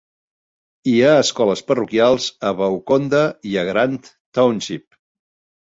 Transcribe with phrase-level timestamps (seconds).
[0.91, 4.03] Hi ha escoles parroquials a Wauconda i a Grant
[4.41, 4.89] Township.